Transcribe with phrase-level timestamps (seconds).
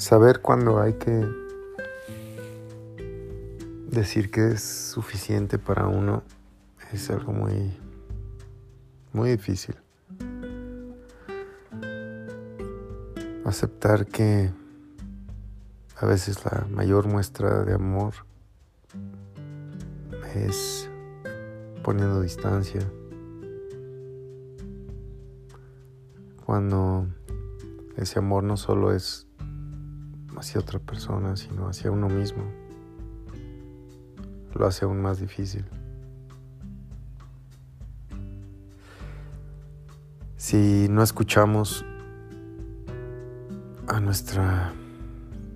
[0.00, 1.28] Saber cuándo hay que
[3.90, 6.22] decir que es suficiente para uno
[6.90, 7.76] es algo muy,
[9.12, 9.76] muy difícil.
[13.44, 14.50] Aceptar que
[15.98, 18.14] a veces la mayor muestra de amor
[20.34, 20.88] es
[21.84, 22.80] poniendo distancia.
[26.46, 27.06] Cuando
[27.98, 29.26] ese amor no solo es
[30.40, 32.42] hacia otra persona, sino hacia uno mismo.
[34.54, 35.64] Lo hace aún más difícil.
[40.36, 41.84] Si no escuchamos
[43.86, 44.72] a nuestra,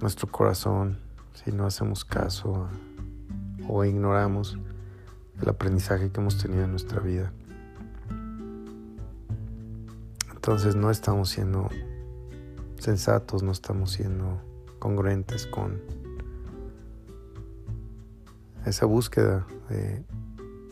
[0.00, 0.98] nuestro corazón,
[1.34, 2.68] si no hacemos caso
[3.68, 4.58] o ignoramos
[5.42, 7.32] el aprendizaje que hemos tenido en nuestra vida,
[10.32, 11.68] entonces no estamos siendo
[12.78, 14.47] sensatos, no estamos siendo
[14.78, 15.80] congruentes con
[18.64, 20.04] esa búsqueda de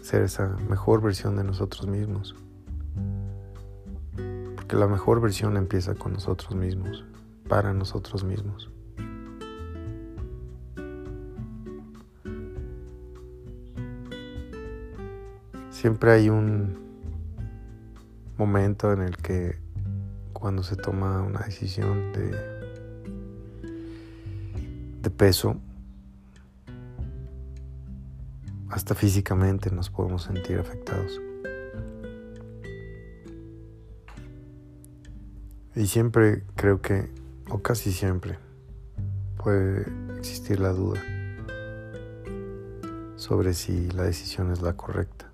[0.02, 2.36] ser esa mejor versión de nosotros mismos.
[4.54, 7.04] Porque la mejor versión empieza con nosotros mismos,
[7.48, 8.70] para nosotros mismos.
[15.70, 16.78] Siempre hay un
[18.38, 19.58] momento en el que
[20.32, 22.55] cuando se toma una decisión de
[25.06, 25.56] de peso,
[28.70, 31.20] hasta físicamente nos podemos sentir afectados.
[35.76, 37.08] Y siempre creo que,
[37.48, 38.40] o casi siempre,
[39.36, 39.86] puede
[40.18, 41.00] existir la duda
[43.14, 45.30] sobre si la decisión es la correcta.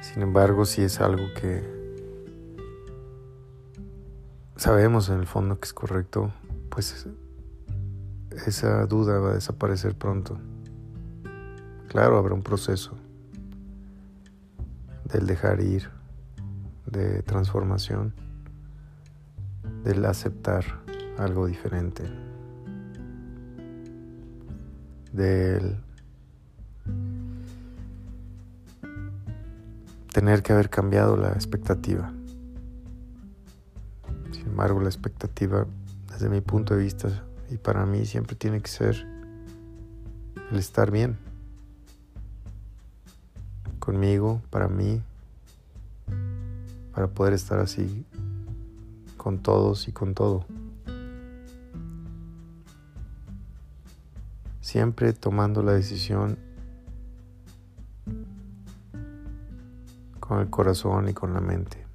[0.00, 1.75] Sin embargo, si es algo que
[4.66, 6.32] sabemos en el fondo que es correcto,
[6.70, 7.06] pues
[8.48, 10.40] esa duda va a desaparecer pronto.
[11.86, 12.98] Claro, habrá un proceso
[15.04, 15.88] del dejar ir,
[16.84, 18.12] de transformación,
[19.84, 20.64] del aceptar
[21.16, 22.02] algo diferente,
[25.12, 25.76] del
[30.12, 32.15] tener que haber cambiado la expectativa.
[34.56, 35.66] Embargo, la expectativa,
[36.10, 39.06] desde mi punto de vista, y para mí siempre tiene que ser
[40.50, 41.18] el estar bien.
[43.78, 45.02] Conmigo, para mí,
[46.94, 48.06] para poder estar así
[49.18, 50.46] con todos y con todo.
[54.62, 56.38] Siempre tomando la decisión
[60.18, 61.85] con el corazón y con la mente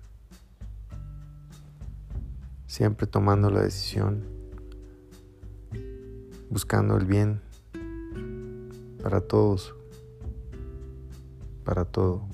[2.72, 4.24] siempre tomando la decisión,
[6.50, 7.42] buscando el bien
[9.04, 9.76] para todos,
[11.66, 12.30] para todo.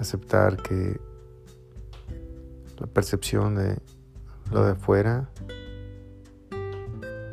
[0.00, 0.98] Aceptar que
[2.80, 3.78] la percepción de
[4.50, 5.30] lo de afuera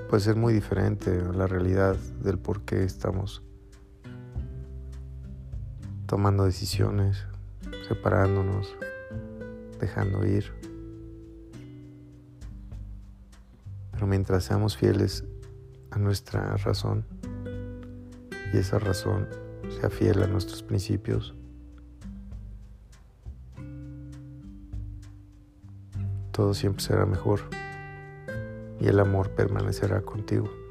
[0.07, 3.41] puede ser muy diferente a la realidad del por qué estamos
[6.13, 7.25] tomando decisiones,
[7.87, 8.77] separándonos,
[9.79, 10.53] dejando ir.
[13.91, 15.23] Pero mientras seamos fieles
[15.89, 17.03] a nuestra razón
[18.53, 19.27] y esa razón
[19.81, 21.33] sea fiel a nuestros principios,
[26.31, 27.39] todo siempre será mejor
[28.79, 30.62] y el amor permanecerá contigo.